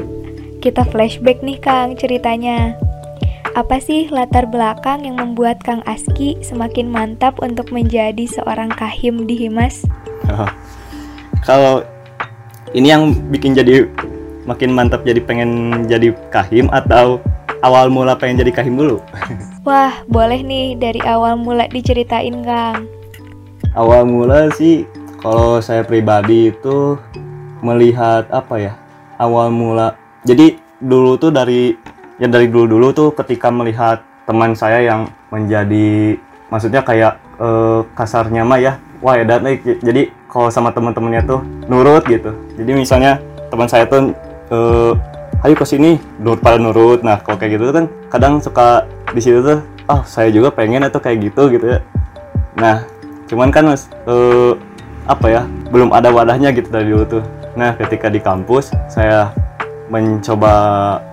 kita 0.59 0.83
flashback 0.91 1.39
nih 1.39 1.55
Kang 1.55 1.95
ceritanya. 1.95 2.75
Apa 3.55 3.79
sih 3.79 4.11
latar 4.11 4.51
belakang 4.51 5.07
yang 5.07 5.23
membuat 5.23 5.63
Kang 5.63 5.79
Aski 5.87 6.35
semakin 6.43 6.91
mantap 6.91 7.39
untuk 7.39 7.71
menjadi 7.71 8.27
seorang 8.27 8.75
kahim 8.75 9.23
di 9.23 9.39
Himas? 9.39 9.87
kalau 11.47 11.87
ini 12.75 12.91
yang 12.91 13.15
bikin 13.31 13.55
jadi 13.55 13.87
makin 14.43 14.75
mantap 14.75 15.03
jadi 15.07 15.19
pengen 15.23 15.83
jadi 15.87 16.15
kahim 16.31 16.67
atau 16.71 17.19
awal 17.63 17.87
mula 17.87 18.15
pengen 18.19 18.43
jadi 18.43 18.51
kahim 18.51 18.75
dulu? 18.75 18.99
Wah, 19.67 20.03
boleh 20.11 20.43
nih 20.43 20.75
dari 20.75 20.99
awal 21.03 21.39
mula 21.39 21.71
diceritain 21.71 22.43
Kang. 22.43 22.85
Awal 23.73 24.03
mula 24.05 24.51
sih 24.53 24.83
kalau 25.23 25.63
saya 25.63 25.87
pribadi 25.87 26.51
itu 26.51 26.99
melihat 27.63 28.27
apa 28.27 28.59
ya 28.59 28.73
awal 29.15 29.47
mula 29.47 29.95
jadi 30.27 30.59
dulu 30.83 31.15
tuh 31.15 31.31
dari 31.31 31.79
ya 32.19 32.27
dari 32.27 32.51
dulu 32.51 32.75
dulu 32.75 32.87
tuh 32.91 33.09
ketika 33.15 33.47
melihat 33.47 34.03
teman 34.27 34.51
saya 34.51 34.83
yang 34.83 35.07
menjadi 35.31 36.19
maksudnya 36.51 36.83
kayak 36.83 37.23
uh, 37.39 37.87
kasarnya 37.95 38.43
mah 38.43 38.59
ya 38.59 38.75
wah 38.99 39.15
ya 39.15 39.23
dan 39.23 39.47
jadi 39.63 40.11
kalau 40.27 40.51
sama 40.51 40.75
teman-temannya 40.75 41.23
tuh 41.23 41.39
nurut 41.71 42.03
gitu 42.03 42.35
jadi 42.59 42.71
misalnya 42.75 43.23
teman 43.47 43.71
saya 43.71 43.87
tuh 43.87 44.11
uh, 44.53 44.93
ayo 45.41 45.57
ke 45.57 45.65
sini. 45.65 45.97
Nurut 46.21 46.39
pada 46.39 46.61
nurut. 46.61 47.01
Nah 47.01 47.17
kalau 47.25 47.41
kayak 47.41 47.57
gitu 47.57 47.73
kan 47.73 47.89
kadang 48.13 48.37
suka 48.37 48.85
di 49.09 49.19
situ 49.19 49.41
tuh 49.41 49.65
oh 49.89 50.05
saya 50.05 50.29
juga 50.29 50.53
pengen 50.53 50.85
atau 50.85 51.01
kayak 51.01 51.33
gitu 51.33 51.49
gitu 51.49 51.65
ya. 51.73 51.79
Nah 52.55 52.85
cuman 53.25 53.49
kan 53.49 53.65
mas 53.65 53.89
uh, 54.05 54.53
apa 55.09 55.27
ya 55.27 55.41
belum 55.73 55.91
ada 55.91 56.13
wadahnya 56.13 56.53
gitu 56.53 56.69
dari 56.69 56.93
dulu 56.93 57.19
tuh. 57.19 57.23
Nah, 57.53 57.77
ketika 57.77 58.09
di 58.09 58.17
kampus 58.17 58.73
saya 58.89 59.29
mencoba 59.91 60.53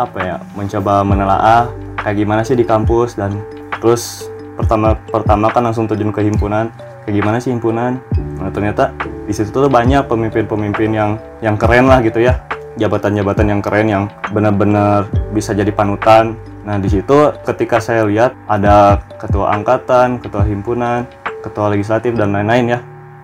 apa 0.00 0.18
ya, 0.24 0.36
mencoba 0.56 1.04
menelaah 1.04 1.68
kayak 2.00 2.16
gimana 2.16 2.40
sih 2.40 2.56
di 2.56 2.64
kampus? 2.64 3.18
Dan 3.18 3.44
terus 3.80 4.28
pertama 4.56 4.96
pertama 5.12 5.52
kan 5.52 5.62
langsung 5.68 5.84
terjun 5.84 6.12
ke 6.14 6.24
himpunan. 6.24 6.72
Kayak 7.04 7.14
gimana 7.24 7.36
sih 7.40 7.52
himpunan? 7.52 8.00
Nah 8.40 8.48
ternyata 8.52 8.94
di 9.28 9.32
situ 9.36 9.52
tuh 9.52 9.68
banyak 9.68 10.08
pemimpin-pemimpin 10.08 10.90
yang 10.96 11.10
yang 11.44 11.56
keren 11.60 11.86
lah 11.86 12.00
gitu 12.02 12.24
ya 12.24 12.40
jabatan-jabatan 12.78 13.46
yang 13.50 13.60
keren 13.64 13.88
yang 13.90 14.04
benar-benar 14.30 15.10
bisa 15.34 15.56
jadi 15.56 15.70
panutan. 15.74 16.38
Nah 16.62 16.76
di 16.76 16.92
situ 16.92 17.34
ketika 17.42 17.80
saya 17.82 18.06
lihat 18.06 18.36
ada 18.46 19.00
ketua 19.18 19.50
angkatan 19.56 20.20
ketua 20.20 20.44
himpunan 20.46 21.08
ketua 21.40 21.72
legislatif 21.72 22.14
dan 22.14 22.30
lain-lain 22.30 22.78
ya. 22.78 22.80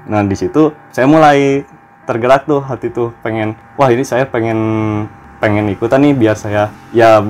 Nah 0.09 0.25
di 0.25 0.35
situ 0.35 0.73
saya 0.91 1.07
mulai 1.07 1.63
tergerak 2.09 2.47
tuh 2.47 2.63
hati 2.63 2.91
tuh 2.91 3.13
pengen 3.21 3.59
wah 3.77 3.91
ini 3.91 4.03
saya 4.07 4.25
pengen 4.27 4.59
pengen 5.43 5.69
ikutan 5.69 6.01
nih 6.01 6.15
biar 6.17 6.37
saya 6.39 6.73
ya 6.95 7.21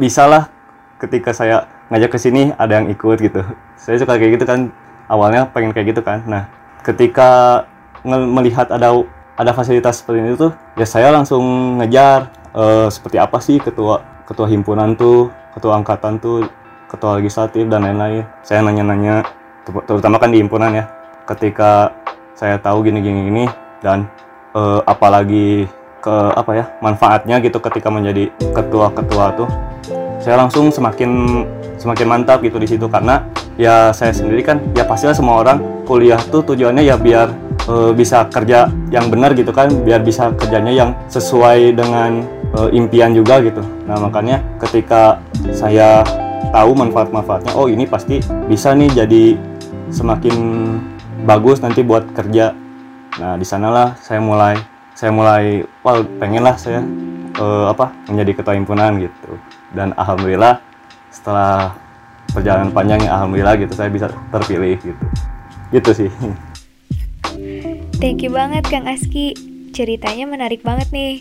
bisa 0.00 0.24
lah 0.24 0.48
ketika 0.96 1.34
saya 1.34 1.68
ngajak 1.90 2.10
ke 2.14 2.18
sini 2.18 2.54
ada 2.56 2.80
yang 2.80 2.88
ikut 2.88 3.18
gitu. 3.20 3.42
Saya 3.76 3.98
suka 4.00 4.16
kayak 4.16 4.40
gitu 4.40 4.46
kan 4.48 4.70
awalnya 5.10 5.50
pengen 5.50 5.74
kayak 5.74 5.92
gitu 5.92 6.02
kan. 6.06 6.22
Nah 6.24 6.48
ketika 6.80 7.62
melihat 8.06 8.72
ada 8.72 8.96
ada 9.40 9.56
fasilitas 9.56 10.04
seperti 10.04 10.20
itu 10.20 10.36
tuh 10.36 10.52
ya 10.76 10.84
saya 10.84 11.08
langsung 11.08 11.40
ngejar 11.80 12.28
uh, 12.52 12.92
seperti 12.92 13.16
apa 13.16 13.40
sih 13.40 13.56
ketua 13.56 14.04
ketua 14.28 14.44
himpunan 14.52 14.92
tuh 15.00 15.32
ketua 15.56 15.80
angkatan 15.80 16.20
tuh 16.20 16.44
ketua 16.90 17.22
legislatif 17.22 17.70
dan 17.70 17.86
lain-lain. 17.86 18.26
Saya 18.42 18.66
nanya-nanya 18.66 19.22
terutama 19.86 20.18
kan 20.18 20.34
di 20.34 20.42
himpunan 20.42 20.74
ya 20.74 20.84
ketika 21.24 21.94
saya 22.34 22.58
tahu 22.58 22.82
gini-gini 22.82 23.30
gini 23.30 23.44
dan 23.80 24.10
uh, 24.52 24.82
apalagi 24.84 25.70
ke 26.02 26.16
apa 26.34 26.52
ya 26.56 26.64
manfaatnya 26.82 27.38
gitu 27.44 27.62
ketika 27.62 27.92
menjadi 27.92 28.32
ketua-ketua 28.56 29.36
tuh 29.36 29.48
saya 30.18 30.40
langsung 30.40 30.72
semakin 30.72 31.44
semakin 31.80 32.06
mantap 32.10 32.42
gitu 32.42 32.58
di 32.58 32.68
situ. 32.68 32.90
Karena 32.90 33.24
ya 33.56 33.94
saya 33.94 34.10
sendiri 34.12 34.42
kan 34.44 34.60
ya 34.76 34.84
pastilah 34.84 35.14
semua 35.14 35.40
orang 35.40 35.62
kuliah 35.86 36.18
tuh 36.28 36.42
tujuannya 36.42 36.84
ya 36.84 36.98
biar 36.98 37.30
uh, 37.66 37.92
bisa 37.92 38.24
kerja 38.30 38.70
yang 38.88 39.10
benar 39.12 39.34
gitu 39.34 39.50
kan 39.50 39.68
biar 39.82 40.00
bisa 40.00 40.32
kerjanya 40.38 40.72
yang 40.72 40.90
sesuai 41.10 41.74
dengan 41.76 42.24
uh, 42.56 42.70
impian 42.72 43.12
juga 43.12 43.42
gitu 43.42 43.60
nah 43.84 43.98
makanya 43.98 44.40
ketika 44.62 45.18
saya 45.52 46.04
tahu 46.54 46.72
manfaat-manfaatnya 46.72 47.52
oh 47.58 47.68
ini 47.68 47.84
pasti 47.84 48.22
bisa 48.48 48.72
nih 48.72 49.04
jadi 49.04 49.24
semakin 49.90 50.36
bagus 51.26 51.60
nanti 51.60 51.84
buat 51.84 52.06
kerja 52.16 52.54
Nah, 53.18 53.34
di 53.34 53.42
sanalah 53.42 53.98
saya 53.98 54.22
mulai 54.22 54.54
saya 54.94 55.10
mulai 55.10 55.60
wah 55.82 55.98
pengen 56.16 56.46
lah 56.46 56.54
saya 56.54 56.84
uh, 57.36 57.68
apa 57.68 57.90
menjadi 58.06 58.38
ketua 58.38 58.54
himpunan 58.54 58.96
gitu. 59.02 59.36
Dan 59.74 59.90
alhamdulillah 59.98 60.62
setelah 61.10 61.74
perjalanan 62.30 62.70
panjang 62.70 63.02
alhamdulillah 63.10 63.58
gitu 63.58 63.74
saya 63.74 63.90
bisa 63.90 64.08
terpilih 64.30 64.78
gitu. 64.78 65.04
Gitu 65.74 65.90
sih. 65.92 66.10
Thank 68.00 68.24
you 68.24 68.32
banget 68.32 68.64
Kang 68.64 68.88
Aski. 68.88 69.36
Ceritanya 69.76 70.24
menarik 70.24 70.64
banget 70.64 70.88
nih. 70.88 71.20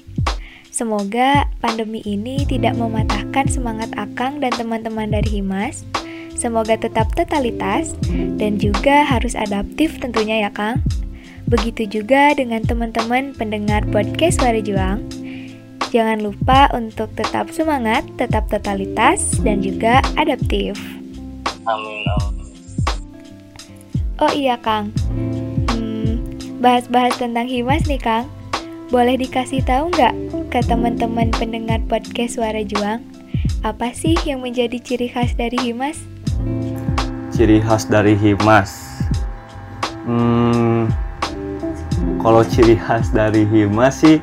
Semoga 0.71 1.51
pandemi 1.59 1.99
ini 2.07 2.47
tidak 2.47 2.79
mematahkan 2.79 3.51
semangat 3.51 3.91
Akang 3.99 4.39
dan 4.39 4.55
teman-teman 4.55 5.11
dari 5.11 5.27
Himas. 5.27 5.83
Semoga 6.39 6.79
tetap 6.79 7.11
totalitas 7.19 7.99
dan 8.39 8.63
juga 8.63 9.03
harus 9.03 9.35
adaptif 9.35 9.99
tentunya 9.99 10.47
ya 10.47 10.55
Kang. 10.55 10.79
Begitu 11.51 11.99
juga 11.99 12.31
dengan 12.31 12.63
teman-teman 12.63 13.35
pendengar 13.35 13.83
podcast 13.91 14.39
Suara 14.39 14.63
Juang. 14.63 15.03
Jangan 15.91 16.23
lupa 16.23 16.71
untuk 16.71 17.11
tetap 17.11 17.51
semangat, 17.51 18.07
tetap 18.15 18.47
totalitas, 18.47 19.35
dan 19.43 19.59
juga 19.59 19.99
adaptif. 20.15 20.79
Amin. 21.67 22.07
Oh 24.19 24.31
iya 24.31 24.59
Kang, 24.59 24.91
bahas-bahas 26.59 27.15
tentang 27.15 27.47
Himas 27.47 27.87
nih 27.87 27.99
Kang. 27.99 28.27
Boleh 28.91 29.15
dikasih 29.15 29.63
tahu 29.63 29.89
nggak 29.95 30.13
ke 30.53 30.59
teman-teman 30.65 31.31
pendengar 31.31 31.79
podcast 31.87 32.37
Suara 32.37 32.61
Juang, 32.61 33.05
apa 33.63 33.95
sih 33.95 34.17
yang 34.27 34.43
menjadi 34.43 34.77
ciri 34.81 35.07
khas 35.07 35.33
dari 35.37 35.57
Himas? 35.61 36.03
Ciri 37.31 37.63
khas 37.63 37.87
dari 37.87 38.17
Himas, 38.17 38.99
hmm, 40.09 40.89
kalau 42.19 42.41
ciri 42.41 42.75
khas 42.75 43.13
dari 43.13 43.45
Hima 43.45 43.93
sih 43.93 44.17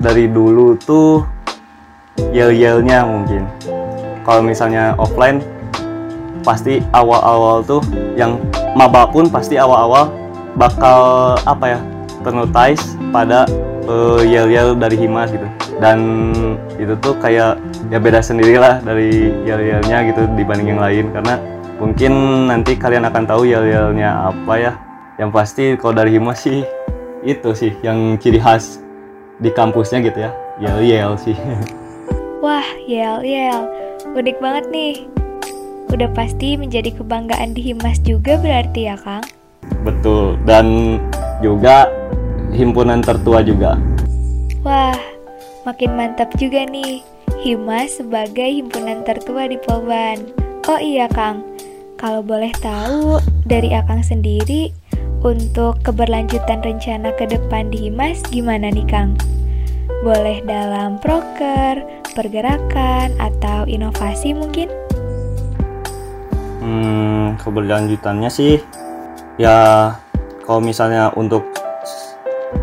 dari 0.00 0.26
dulu 0.26 0.74
tuh 0.80 1.22
yel-yelnya 2.32 3.06
mungkin 3.06 3.46
kalau 4.24 4.42
misalnya 4.42 4.96
offline 4.98 5.44
pasti 6.42 6.82
awal-awal 6.90 7.62
tuh 7.62 7.82
yang 8.18 8.40
maba 8.74 9.06
pun 9.06 9.30
pasti 9.30 9.60
awal-awal 9.60 10.10
bakal 10.56 11.34
apa 11.48 11.78
ya 11.78 11.80
ternotice 12.22 12.94
pada 13.10 13.48
uh, 13.88 14.20
yel-yel 14.22 14.76
dari 14.78 14.96
Himas 14.96 15.32
gitu 15.32 15.46
dan 15.80 15.98
itu 16.78 16.94
tuh 17.02 17.18
kayak 17.18 17.58
ya 17.90 17.98
beda 17.98 18.22
sendirilah 18.22 18.84
dari 18.84 19.34
yel-yelnya 19.42 20.06
gitu 20.12 20.22
dibanding 20.38 20.76
yang 20.76 20.82
lain 20.82 21.10
karena 21.10 21.34
mungkin 21.82 22.12
nanti 22.46 22.78
kalian 22.78 23.08
akan 23.08 23.24
tahu 23.26 23.48
yel-yelnya 23.48 24.30
apa 24.30 24.54
ya 24.56 24.72
yang 25.18 25.34
pasti 25.34 25.74
kalau 25.74 25.98
dari 25.98 26.14
Himas 26.14 26.44
sih 26.44 26.62
itu 27.22 27.50
sih 27.54 27.74
yang 27.82 28.18
ciri 28.18 28.38
khas 28.38 28.78
di 29.42 29.50
kampusnya 29.50 30.02
gitu 30.04 30.18
ya 30.26 30.30
yel-yel 30.62 31.18
sih 31.18 31.34
Wah, 32.42 32.66
yel-yel. 32.90 33.70
Unik 34.18 34.42
banget 34.42 34.66
nih. 34.74 35.06
Udah 35.94 36.10
pasti 36.10 36.58
menjadi 36.58 36.90
kebanggaan 36.90 37.54
di 37.54 37.70
Himas 37.70 38.02
juga 38.02 38.34
berarti 38.34 38.90
ya, 38.90 38.98
Kang? 38.98 39.22
Betul 39.82 40.38
dan 40.44 40.98
juga 41.42 41.90
himpunan 42.52 43.02
tertua 43.02 43.42
juga 43.42 43.78
Wah, 44.62 44.94
makin 45.66 45.98
mantap 45.98 46.30
juga 46.38 46.62
nih. 46.62 47.02
Himas 47.42 47.98
sebagai 47.98 48.46
himpunan 48.46 49.02
tertua 49.02 49.50
di 49.50 49.58
Polban. 49.58 50.22
Oh 50.70 50.78
iya, 50.78 51.10
Kang. 51.10 51.42
Kalau 51.98 52.22
boleh 52.22 52.54
tahu, 52.62 53.18
dari 53.42 53.74
Akang 53.74 54.06
sendiri, 54.06 54.70
untuk 55.26 55.82
keberlanjutan 55.82 56.62
rencana 56.62 57.10
ke 57.18 57.26
depan 57.26 57.74
di 57.74 57.90
Himas 57.90 58.22
gimana 58.30 58.70
nih, 58.70 58.86
Kang? 58.86 59.18
Boleh 60.06 60.38
dalam 60.46 61.02
proker, 61.02 61.82
pergerakan, 62.14 63.18
atau 63.18 63.66
inovasi 63.66 64.30
mungkin? 64.30 64.70
Hmm, 66.62 67.34
keberlanjutannya 67.42 68.30
sih 68.30 68.62
ya 69.40 69.90
kalau 70.44 70.60
misalnya 70.60 71.12
untuk 71.14 71.46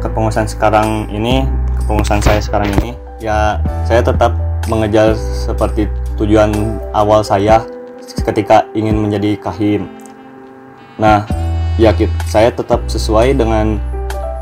kepengurusan 0.03 0.45
sekarang 0.45 1.09
ini, 1.09 1.47
kepengurusan 1.81 2.21
saya 2.21 2.39
sekarang 2.43 2.69
ini, 2.81 2.93
ya 3.17 3.57
saya 3.87 4.05
tetap 4.05 4.35
mengejar 4.69 5.17
seperti 5.17 5.89
tujuan 6.19 6.51
awal 6.93 7.25
saya 7.25 7.65
ketika 8.21 8.67
ingin 8.77 8.99
menjadi 8.99 9.39
kahim. 9.41 9.89
Nah, 10.99 11.25
ya 11.79 11.95
saya 12.27 12.51
tetap 12.53 12.85
sesuai 12.85 13.33
dengan 13.33 13.79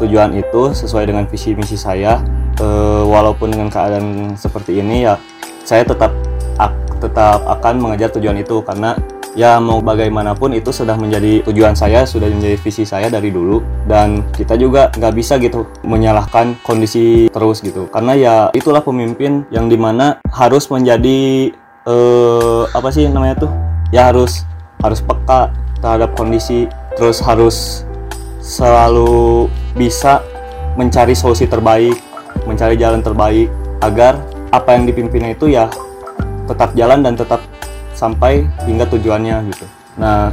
tujuan 0.02 0.36
itu, 0.36 0.74
sesuai 0.74 1.08
dengan 1.08 1.24
visi 1.30 1.54
misi 1.56 1.78
saya. 1.80 2.20
Eh, 2.58 3.04
walaupun 3.06 3.54
dengan 3.54 3.70
keadaan 3.70 4.34
seperti 4.34 4.82
ini 4.82 5.06
ya, 5.06 5.22
saya 5.62 5.86
tetap 5.86 6.10
ak- 6.58 6.87
tetap 6.98 7.46
akan 7.46 7.80
mengejar 7.80 8.10
tujuan 8.14 8.42
itu 8.42 8.62
karena 8.66 8.98
ya 9.38 9.62
mau 9.62 9.78
bagaimanapun 9.86 10.58
itu 10.58 10.74
sudah 10.74 10.98
menjadi 10.98 11.46
tujuan 11.46 11.78
saya 11.78 12.10
sudah 12.10 12.26
menjadi 12.26 12.58
visi 12.58 12.90
saya 12.90 13.06
dari 13.06 13.30
dulu 13.30 13.62
dan 13.86 14.26
kita 14.34 14.58
juga 14.58 14.90
nggak 14.98 15.14
bisa 15.14 15.38
gitu 15.38 15.70
menyalahkan 15.86 16.58
kondisi 16.66 17.30
terus 17.30 17.62
gitu. 17.62 17.86
Karena 17.94 18.18
ya 18.18 18.36
itulah 18.58 18.82
pemimpin 18.82 19.46
yang 19.54 19.70
di 19.70 19.78
mana 19.78 20.18
harus 20.34 20.66
menjadi 20.74 21.54
eh, 21.86 22.64
apa 22.74 22.90
sih 22.90 23.06
namanya 23.06 23.46
tuh? 23.46 23.52
Ya 23.94 24.10
harus 24.10 24.44
harus 24.82 25.06
peka 25.06 25.54
terhadap 25.80 26.18
kondisi 26.18 26.66
terus 26.98 27.22
harus 27.22 27.86
selalu 28.42 29.46
bisa 29.78 30.26
mencari 30.74 31.14
solusi 31.14 31.46
terbaik 31.46 31.98
mencari 32.46 32.78
jalan 32.78 33.02
terbaik 33.02 33.50
agar 33.82 34.18
apa 34.50 34.74
yang 34.74 34.90
dipimpinnya 34.90 35.38
itu 35.38 35.54
ya 35.54 35.70
tetap 36.48 36.72
jalan 36.74 37.04
dan 37.04 37.14
tetap 37.14 37.44
sampai 37.94 38.48
hingga 38.64 38.88
tujuannya 38.88 39.52
gitu. 39.52 39.66
Nah, 40.00 40.32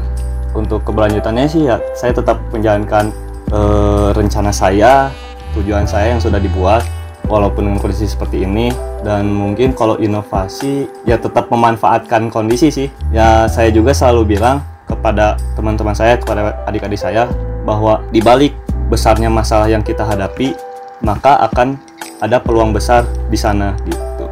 untuk 0.54 0.86
keberlanjutannya 0.86 1.50
sih 1.50 1.66
ya 1.66 1.82
saya 1.98 2.14
tetap 2.14 2.38
menjalankan 2.54 3.10
eh, 3.50 4.08
rencana 4.14 4.54
saya, 4.54 5.10
tujuan 5.58 5.84
saya 5.84 6.14
yang 6.14 6.22
sudah 6.22 6.38
dibuat 6.38 6.86
walaupun 7.24 7.66
dengan 7.66 7.80
kondisi 7.80 8.04
seperti 8.04 8.44
ini 8.44 8.68
dan 9.00 9.32
mungkin 9.32 9.72
kalau 9.72 9.96
inovasi 9.96 10.86
ya 11.08 11.16
tetap 11.16 11.48
memanfaatkan 11.48 12.28
kondisi 12.28 12.68
sih. 12.70 12.88
Ya 13.10 13.48
saya 13.48 13.72
juga 13.72 13.96
selalu 13.96 14.36
bilang 14.36 14.62
kepada 14.84 15.40
teman-teman 15.56 15.96
saya, 15.96 16.20
kepada 16.20 16.64
adik-adik 16.68 17.00
saya 17.00 17.28
bahwa 17.64 18.04
di 18.12 18.20
balik 18.20 18.52
besarnya 18.92 19.32
masalah 19.32 19.66
yang 19.66 19.80
kita 19.80 20.04
hadapi, 20.04 20.52
maka 21.00 21.40
akan 21.48 21.80
ada 22.20 22.36
peluang 22.36 22.76
besar 22.76 23.08
di 23.32 23.38
sana 23.40 23.72
gitu. 23.88 24.26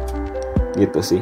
Gitu 0.77 0.99
sih. 1.01 1.21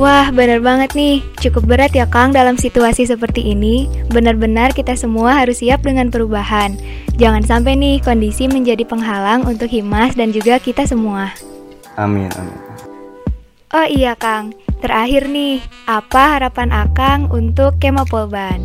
Wah, 0.00 0.32
bener 0.32 0.64
banget 0.64 0.96
nih. 0.96 1.20
Cukup 1.36 1.68
berat 1.68 1.92
ya, 1.92 2.08
Kang, 2.08 2.32
dalam 2.32 2.56
situasi 2.56 3.04
seperti 3.04 3.52
ini. 3.52 3.92
Benar-benar 4.08 4.72
kita 4.72 4.96
semua 4.96 5.36
harus 5.36 5.60
siap 5.60 5.84
dengan 5.84 6.08
perubahan. 6.08 6.80
Jangan 7.20 7.44
sampai 7.44 7.76
nih 7.76 8.00
kondisi 8.00 8.48
menjadi 8.48 8.88
penghalang 8.88 9.44
untuk 9.44 9.68
Himas 9.68 10.16
dan 10.16 10.32
juga 10.32 10.56
kita 10.56 10.88
semua. 10.88 11.36
Amin, 12.00 12.32
amin. 12.40 12.58
Oh 13.76 13.84
iya, 13.84 14.16
Kang. 14.16 14.56
Terakhir 14.80 15.28
nih, 15.28 15.60
apa 15.84 16.40
harapan 16.40 16.72
Akang 16.72 17.28
untuk 17.28 17.76
Kema 17.76 18.08
Polban? 18.08 18.64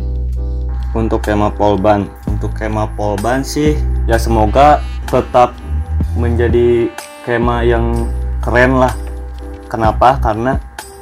Untuk 0.96 1.20
Kema 1.20 1.52
Polban, 1.52 2.08
untuk 2.24 2.56
Kema 2.56 2.88
Polban 2.96 3.44
sih 3.44 3.76
ya 4.08 4.16
semoga 4.16 4.80
tetap 5.04 5.52
menjadi 6.16 6.88
kema 7.28 7.60
yang 7.62 8.08
keren 8.40 8.80
lah. 8.80 8.96
Kenapa? 9.68 10.16
Karena 10.18 10.56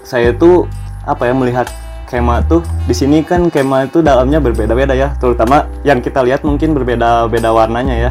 saya 0.07 0.31
tuh 0.31 0.71
apa 1.03 1.27
ya 1.27 1.35
melihat 1.35 1.67
kema 2.07 2.39
tuh 2.47 2.63
di 2.87 2.95
sini 2.95 3.27
kan 3.27 3.51
kema 3.51 3.91
itu 3.91 3.99
dalamnya 3.99 4.39
berbeda-beda 4.39 4.95
ya, 4.95 5.11
terutama 5.19 5.67
yang 5.83 5.99
kita 5.99 6.23
lihat 6.23 6.47
mungkin 6.47 6.71
berbeda-beda 6.71 7.51
warnanya 7.51 7.95
ya. 7.99 8.11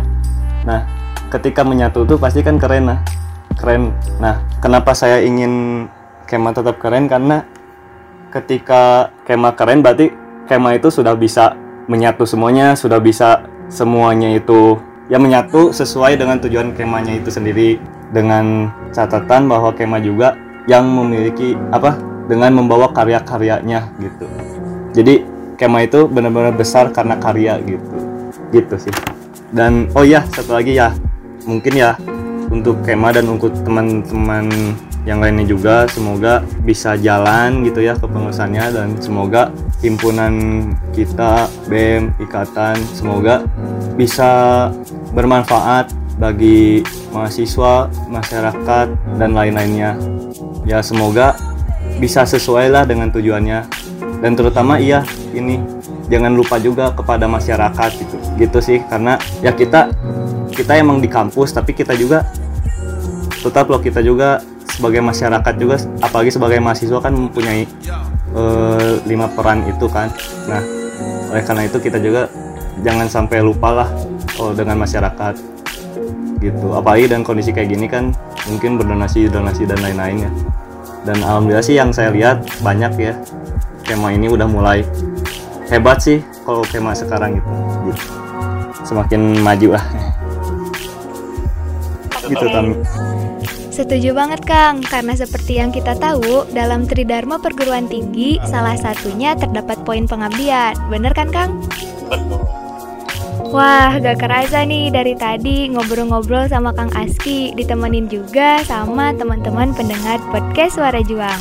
Nah, 0.68 0.84
ketika 1.32 1.64
menyatu 1.64 2.04
tuh 2.04 2.20
pasti 2.20 2.44
kan 2.44 2.60
keren 2.60 2.92
nah. 2.92 3.00
Keren. 3.56 3.96
Nah, 4.20 4.44
kenapa 4.60 4.92
saya 4.92 5.24
ingin 5.24 5.88
kema 6.28 6.52
tetap 6.52 6.76
keren 6.84 7.08
karena 7.08 7.48
ketika 8.36 9.16
kema 9.24 9.56
keren 9.56 9.80
berarti 9.80 10.12
kema 10.52 10.76
itu 10.76 10.92
sudah 10.92 11.16
bisa 11.16 11.56
menyatu 11.88 12.28
semuanya, 12.28 12.76
sudah 12.76 13.00
bisa 13.00 13.48
semuanya 13.72 14.36
itu 14.36 14.76
ya 15.08 15.16
menyatu 15.16 15.72
sesuai 15.72 16.20
dengan 16.20 16.44
tujuan 16.44 16.76
kemanya 16.76 17.16
itu 17.16 17.32
sendiri 17.32 17.80
dengan 18.12 18.76
catatan 18.92 19.48
bahwa 19.48 19.72
kema 19.72 20.04
juga 20.04 20.36
yang 20.66 20.86
memiliki 20.86 21.54
apa 21.70 21.98
dengan 22.26 22.58
membawa 22.58 22.90
karya-karyanya 22.90 23.90
gitu. 24.02 24.26
Jadi 24.96 25.22
kema 25.56 25.86
itu 25.86 26.10
benar-benar 26.10 26.54
besar 26.58 26.90
karena 26.90 27.16
karya 27.22 27.62
gitu. 27.64 27.98
Gitu 28.50 28.76
sih. 28.78 28.94
Dan 29.54 29.88
oh 29.94 30.04
iya 30.04 30.26
satu 30.34 30.58
lagi 30.58 30.76
ya 30.76 30.92
mungkin 31.46 31.74
ya 31.78 31.94
untuk 32.50 32.82
kema 32.82 33.14
dan 33.14 33.30
untuk 33.30 33.54
teman-teman 33.62 34.50
yang 35.06 35.22
lainnya 35.22 35.46
juga 35.46 35.86
semoga 35.86 36.42
bisa 36.66 36.98
jalan 36.98 37.62
gitu 37.62 37.78
ya 37.86 37.94
kepengurusannya 37.94 38.74
dan 38.74 38.88
semoga 38.98 39.54
himpunan 39.86 40.66
kita 40.98 41.46
BEM 41.70 42.10
ikatan 42.18 42.74
semoga 42.90 43.46
bisa 43.94 44.74
bermanfaat 45.14 45.94
bagi 46.16 46.82
mahasiswa, 47.12 47.92
masyarakat 48.08 48.88
dan 49.20 49.30
lain-lainnya. 49.36 49.96
Ya 50.66 50.82
semoga 50.82 51.38
bisa 52.02 52.26
sesuai 52.26 52.74
lah 52.74 52.84
dengan 52.84 53.14
tujuannya. 53.14 53.66
Dan 54.20 54.34
terutama 54.34 54.82
iya 54.82 55.06
ini 55.32 55.62
jangan 56.10 56.34
lupa 56.34 56.58
juga 56.58 56.92
kepada 56.92 57.30
masyarakat 57.30 57.90
gitu. 58.02 58.18
Gitu 58.36 58.60
sih 58.60 58.80
karena 58.90 59.22
ya 59.46 59.54
kita 59.54 59.94
kita 60.52 60.82
emang 60.82 61.00
di 61.00 61.08
kampus 61.08 61.54
tapi 61.54 61.78
kita 61.78 61.94
juga 61.94 62.26
tetap 63.46 63.70
loh 63.70 63.78
kita 63.78 64.02
juga 64.02 64.42
sebagai 64.66 65.00
masyarakat 65.06 65.54
juga 65.62 65.78
apalagi 66.02 66.34
sebagai 66.34 66.58
mahasiswa 66.58 67.00
kan 67.00 67.14
mempunyai 67.14 67.70
eh, 68.34 68.92
lima 69.06 69.30
peran 69.30 69.62
itu 69.70 69.86
kan. 69.86 70.10
Nah 70.50 70.62
oleh 71.30 71.44
karena 71.46 71.64
itu 71.70 71.78
kita 71.78 72.02
juga 72.02 72.28
jangan 72.82 73.08
sampai 73.08 73.40
lupa 73.46 73.70
lah 73.72 73.90
oh, 74.42 74.52
dengan 74.52 74.82
masyarakat 74.82 75.55
gitu 76.40 76.76
apalagi 76.76 77.12
dan 77.12 77.22
kondisi 77.24 77.56
kayak 77.56 77.72
gini 77.72 77.88
kan 77.88 78.12
mungkin 78.50 78.78
berdonasi 78.78 79.32
donasi 79.32 79.64
dan 79.66 79.80
lain-lainnya 79.82 80.30
dan 81.06 81.22
alhamdulillah 81.22 81.66
sih 81.66 81.78
yang 81.78 81.94
saya 81.94 82.12
lihat 82.12 82.44
banyak 82.66 82.92
ya 82.98 83.14
kema 83.86 84.14
ini 84.14 84.28
udah 84.28 84.50
mulai 84.50 84.82
hebat 85.70 86.02
sih 86.02 86.22
kalau 86.46 86.66
kema 86.66 86.94
sekarang 86.94 87.38
gitu, 87.38 87.50
gitu. 87.90 88.02
semakin 88.86 89.22
maju 89.42 89.78
lah 89.78 89.86
gitu 92.26 92.46
Tami 92.50 92.76
Setuju 93.76 94.16
banget 94.16 94.40
Kang, 94.48 94.80
karena 94.80 95.20
seperti 95.20 95.60
yang 95.60 95.68
kita 95.68 96.00
tahu, 96.00 96.48
dalam 96.56 96.88
Tridharma 96.88 97.44
perguruan 97.44 97.92
tinggi, 97.92 98.40
salah 98.48 98.80
satunya 98.80 99.36
terdapat 99.36 99.84
poin 99.84 100.08
pengabdian. 100.08 100.80
Bener 100.88 101.12
kan 101.12 101.28
Kang? 101.28 101.60
Betul. 102.08 102.45
Wah, 103.56 103.96
gak 104.04 104.20
kerasa 104.20 104.68
nih 104.68 104.92
dari 104.92 105.16
tadi 105.16 105.72
ngobrol-ngobrol 105.72 106.52
sama 106.52 106.76
Kang 106.76 106.92
Aski, 106.92 107.56
ditemenin 107.56 108.12
juga 108.12 108.60
sama 108.68 109.16
teman-teman 109.16 109.72
pendengar 109.72 110.20
podcast 110.28 110.76
Suara 110.76 111.00
Juang. 111.00 111.40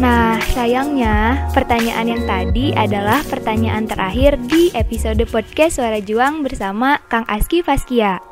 Nah, 0.00 0.40
sayangnya 0.56 1.36
pertanyaan 1.52 2.16
yang 2.16 2.24
tadi 2.24 2.72
adalah 2.72 3.20
pertanyaan 3.28 3.84
terakhir 3.84 4.40
di 4.48 4.72
episode 4.72 5.20
podcast 5.28 5.76
Suara 5.76 6.00
Juang 6.00 6.40
bersama 6.40 6.96
Kang 7.12 7.28
Aski 7.28 7.60
Faskia. 7.60 8.24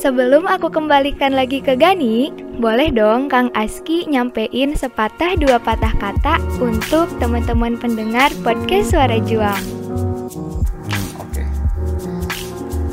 Sebelum 0.00 0.48
aku 0.48 0.72
kembalikan 0.72 1.36
lagi 1.36 1.60
ke 1.60 1.76
Gani, 1.76 2.32
boleh 2.56 2.88
dong 2.88 3.28
Kang 3.28 3.52
Aski 3.52 4.08
nyampein 4.08 4.72
sepatah 4.72 5.36
dua 5.36 5.60
patah 5.60 5.92
kata 6.00 6.40
untuk 6.56 7.12
teman-teman 7.20 7.76
pendengar 7.76 8.32
podcast 8.40 8.96
Suara 8.96 9.20
Juang 9.20 9.75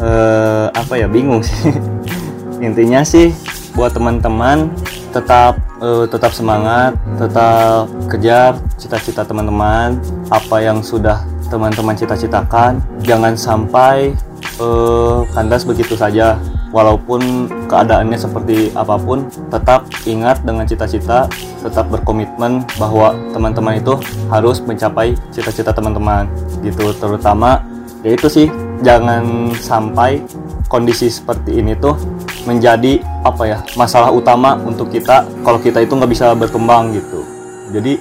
uh, 0.03 0.67
apa 0.75 0.99
ya 0.99 1.07
bingung 1.07 1.39
sih. 1.39 1.71
Intinya 2.67 3.03
sih 3.03 3.31
buat 3.73 3.95
teman-teman 3.95 4.69
tetap 5.13 5.57
uh, 5.81 6.05
tetap 6.09 6.33
semangat 6.33 6.97
tetap 7.17 7.85
kejar 8.09 8.57
cita-cita 8.77 9.21
teman-teman 9.25 9.97
apa 10.29 10.57
yang 10.61 10.83
sudah 10.83 11.23
teman-teman 11.47 11.95
cita-citakan. 11.95 12.81
Jangan 13.05 13.33
sampai 13.37 14.13
uh, 14.59 15.23
kandas 15.31 15.63
begitu 15.63 15.95
saja. 15.95 16.37
Walaupun 16.73 17.45
keadaannya 17.69 18.17
seperti 18.17 18.73
apa 18.73 18.97
pun 18.97 19.29
tetap 19.53 19.85
ingat 20.09 20.41
dengan 20.41 20.65
cita-cita 20.65 21.29
tetap 21.61 21.85
berkomitmen 21.93 22.65
bahwa 22.81 23.13
teman-teman 23.29 23.77
itu 23.77 23.93
harus 24.33 24.57
mencapai 24.57 25.13
cita-cita 25.29 25.69
teman-teman 25.69 26.25
gitu. 26.65 26.89
Terutama 26.97 27.61
yaitu 28.01 28.25
sih 28.25 28.49
jangan 28.83 29.49
sampai 29.55 30.19
kondisi 30.67 31.07
seperti 31.07 31.63
ini 31.63 31.73
tuh 31.79 31.95
menjadi 32.43 32.99
apa 33.23 33.43
ya 33.47 33.57
masalah 33.79 34.11
utama 34.11 34.59
untuk 34.59 34.91
kita 34.91 35.23
kalau 35.47 35.57
kita 35.57 35.79
itu 35.79 35.95
nggak 35.95 36.11
bisa 36.11 36.35
berkembang 36.35 36.91
gitu. 36.91 37.23
Jadi 37.71 37.97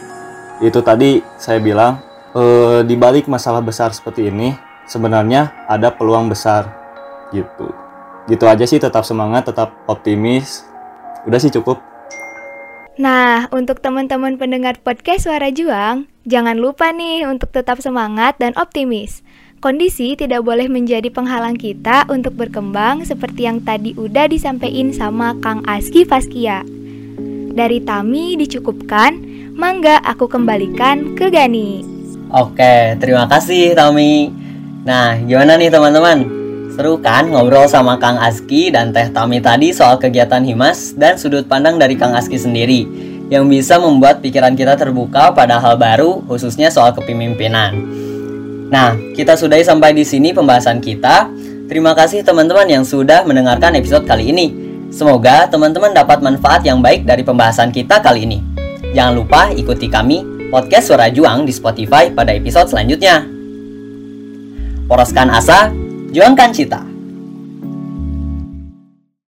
itu 0.62 0.78
tadi 0.82 1.22
saya 1.38 1.62
bilang 1.62 2.02
e, 2.34 2.42
di 2.84 2.98
masalah 3.30 3.62
besar 3.62 3.94
seperti 3.94 4.28
ini 4.28 4.52
sebenarnya 4.90 5.66
ada 5.70 5.94
peluang 5.94 6.26
besar 6.28 6.68
gitu. 7.30 7.70
Gitu 8.26 8.44
aja 8.46 8.66
sih 8.66 8.82
tetap 8.82 9.06
semangat 9.06 9.46
tetap 9.46 9.72
optimis. 9.86 10.66
Udah 11.22 11.38
sih 11.38 11.54
cukup. 11.54 11.78
Nah, 12.92 13.48
untuk 13.48 13.80
teman-teman 13.80 14.36
pendengar 14.36 14.76
podcast 14.84 15.24
Suara 15.24 15.48
Juang, 15.48 16.12
jangan 16.28 16.60
lupa 16.60 16.92
nih 16.92 17.24
untuk 17.24 17.48
tetap 17.48 17.80
semangat 17.80 18.36
dan 18.36 18.52
optimis. 18.52 19.24
Kondisi 19.62 20.18
tidak 20.18 20.42
boleh 20.42 20.66
menjadi 20.66 21.06
penghalang 21.06 21.54
kita 21.54 22.10
untuk 22.10 22.34
berkembang 22.34 23.06
seperti 23.06 23.46
yang 23.46 23.62
tadi 23.62 23.94
udah 23.94 24.26
disampaikan 24.26 24.90
sama 24.90 25.38
Kang 25.38 25.62
Aski 25.70 26.02
Faskia. 26.02 26.66
Dari 27.54 27.78
Tami 27.78 28.34
dicukupkan, 28.42 29.14
mangga 29.54 30.02
aku 30.02 30.26
kembalikan 30.26 31.14
ke 31.14 31.30
Gani. 31.30 31.86
Oke, 32.34 32.98
terima 32.98 33.30
kasih 33.30 33.78
Tami. 33.78 34.34
Nah, 34.82 35.22
gimana 35.22 35.54
nih 35.54 35.70
teman-teman? 35.70 36.26
Seru 36.74 36.98
kan 36.98 37.30
ngobrol 37.30 37.70
sama 37.70 38.02
Kang 38.02 38.18
Aski 38.18 38.74
dan 38.74 38.90
Teh 38.90 39.14
Tami 39.14 39.38
tadi 39.38 39.70
soal 39.70 39.94
kegiatan 39.94 40.42
Himas 40.42 40.90
dan 40.98 41.14
sudut 41.14 41.46
pandang 41.46 41.78
dari 41.78 41.94
Kang 41.94 42.18
Aski 42.18 42.34
sendiri 42.34 42.82
yang 43.30 43.46
bisa 43.46 43.78
membuat 43.78 44.26
pikiran 44.26 44.58
kita 44.58 44.74
terbuka 44.74 45.30
pada 45.30 45.62
hal 45.62 45.78
baru 45.78 46.18
khususnya 46.26 46.66
soal 46.66 46.90
kepemimpinan. 46.98 48.10
Nah, 48.72 48.96
kita 49.12 49.36
sudahi 49.36 49.60
sampai 49.60 49.92
di 49.92 50.00
sini 50.00 50.32
pembahasan 50.32 50.80
kita. 50.80 51.28
Terima 51.68 51.92
kasih 51.92 52.24
teman-teman 52.24 52.64
yang 52.64 52.88
sudah 52.88 53.20
mendengarkan 53.28 53.76
episode 53.76 54.08
kali 54.08 54.32
ini. 54.32 54.48
Semoga 54.88 55.44
teman-teman 55.44 55.92
dapat 55.92 56.24
manfaat 56.24 56.64
yang 56.64 56.80
baik 56.80 57.04
dari 57.04 57.20
pembahasan 57.20 57.68
kita 57.68 58.00
kali 58.00 58.24
ini. 58.24 58.40
Jangan 58.96 59.12
lupa 59.12 59.52
ikuti 59.52 59.92
kami 59.92 60.48
podcast 60.48 60.88
Suara 60.88 61.12
Juang 61.12 61.44
di 61.44 61.52
Spotify 61.52 62.08
pada 62.08 62.32
episode 62.32 62.72
selanjutnya. 62.72 63.28
Poroskan 64.88 65.28
asa, 65.28 65.68
juangkan 66.12 66.50
cita. 66.56 66.91